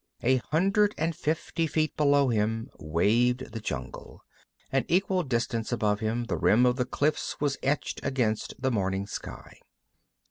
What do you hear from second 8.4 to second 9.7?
the morning sky.